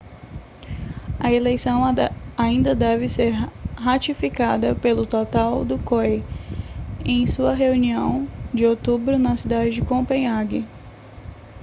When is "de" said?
8.51-8.65, 9.69-9.83